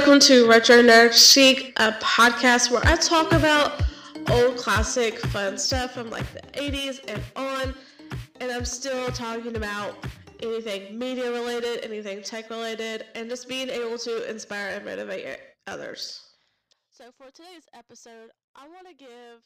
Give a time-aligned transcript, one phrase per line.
[0.00, 3.82] welcome to Retro Nerd Chic, a podcast where I talk about
[4.30, 7.74] old classic fun stuff from like the 80s and on.
[8.40, 10.02] And I'm still talking about
[10.42, 16.30] anything media related, anything tech related, and just being able to inspire and motivate others.
[16.90, 19.44] So, for today's episode, I want to give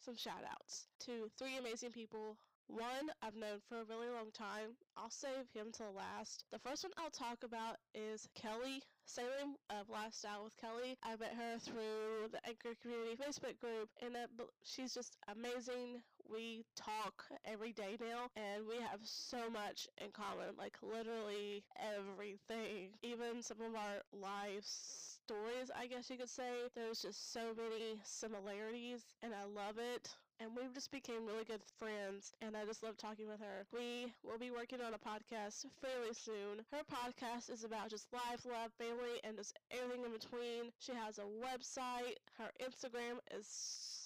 [0.00, 2.38] some shout outs to three amazing people
[2.68, 4.76] one I've known for a really long time.
[4.96, 6.44] I'll save him till last.
[6.50, 9.53] The first one I'll talk about is Kelly Salem
[9.94, 10.98] Lifestyle with Kelly.
[11.02, 14.16] I met her through the Anchor Community Facebook group, and
[14.64, 16.02] she's just amazing.
[16.30, 22.90] We talk every day now, and we have so much in common like literally everything.
[23.02, 26.50] Even some of our life stories, I guess you could say.
[26.74, 31.62] There's just so many similarities, and I love it and we just became really good
[31.78, 33.66] friends and I just love talking with her.
[33.72, 36.64] We will be working on a podcast fairly soon.
[36.72, 40.72] Her podcast is about just life, love, family, and just everything in between.
[40.78, 42.18] She has a website.
[42.38, 43.46] Her Instagram is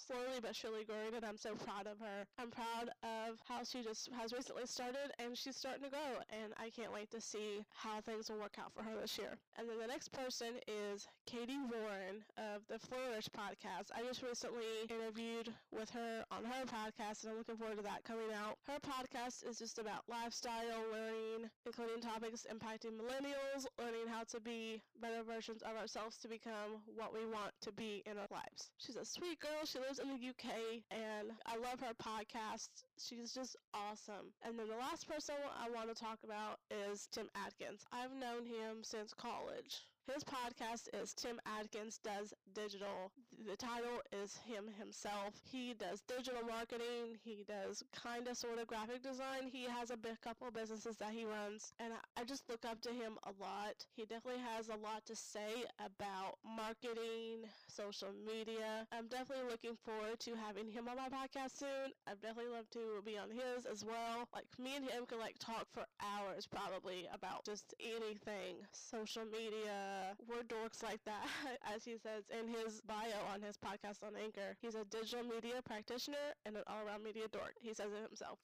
[0.09, 2.25] slowly but surely growing and I'm so proud of her.
[2.39, 6.53] I'm proud of how she just has recently started and she's starting to grow and
[6.57, 9.37] I can't wait to see how things will work out for her this year.
[9.57, 13.91] And then the next person is Katie Warren of Flourish podcast.
[13.95, 18.03] I just recently interviewed with her on her podcast and I'm looking forward to that
[18.03, 18.57] coming out.
[18.67, 24.81] Her podcast is just about lifestyle, learning, including topics impacting millennials, learning how to be
[25.01, 28.71] better versions of ourselves to become what we want to be in our lives.
[28.77, 29.65] She's a sweet girl.
[29.65, 32.69] She lives in the UK, and I love her podcast.
[32.97, 34.31] She's just awesome.
[34.45, 37.83] And then the last person I want to talk about is Tim Atkins.
[37.91, 39.83] I've known him since college.
[40.11, 43.11] His podcast is Tim Atkins Does Digital.
[43.47, 45.35] The title is him himself.
[45.43, 47.19] He does digital marketing.
[47.23, 49.47] He does kind of sort of graphic design.
[49.51, 52.89] He has a big couple businesses that he runs, and I just look up to
[52.89, 53.85] him a lot.
[53.95, 58.87] He definitely has a lot to say about marketing, social media.
[58.91, 61.93] I'm definitely looking forward to having him on my podcast soon.
[62.07, 64.27] I'd definitely love to be on his as well.
[64.33, 69.98] Like me and him could like talk for hours probably about just anything, social media
[70.27, 71.25] we're dorks like that,
[71.75, 74.55] as he says in his bio on his podcast on Anchor.
[74.61, 77.53] He's a digital media practitioner and an all around media dork.
[77.61, 78.39] He says it himself.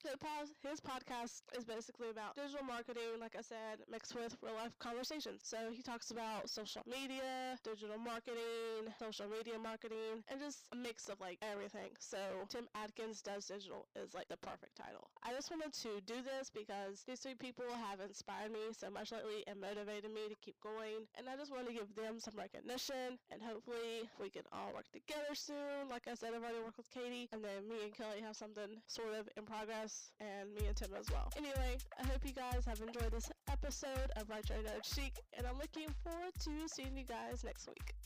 [0.62, 5.42] His podcast is basically about digital marketing, like I said, mixed with real life conversations.
[5.44, 11.08] So he talks about social media, digital marketing, social media marketing, and just a mix
[11.08, 11.90] of like everything.
[11.98, 12.18] So
[12.48, 15.08] Tim Atkins Does Digital is like the perfect title.
[15.22, 19.12] I just wanted to do this because these three people have inspired me so much
[19.12, 21.06] lately and motivated me to keep going.
[21.16, 24.86] And I just want to give them some recognition and hopefully we can all work
[24.92, 25.88] together soon.
[25.90, 28.80] Like I said, I've already worked with Katie and then me and Kelly have something
[28.86, 31.32] sort of in progress and me and Tim as well.
[31.36, 35.58] Anyway, I hope you guys have enjoyed this episode of Retro Nerd Chic and I'm
[35.58, 38.05] looking forward to seeing you guys next week.